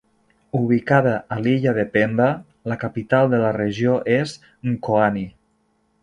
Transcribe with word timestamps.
Ubicada 0.59 1.11
a 1.35 1.35
l'illa 1.47 1.73
de 1.79 1.83
Pemba, 1.97 2.29
la 2.71 2.77
capital 2.83 3.29
de 3.33 3.41
la 3.43 3.51
regió 3.57 3.93
es 4.17 4.33
Mkoani. 4.71 5.27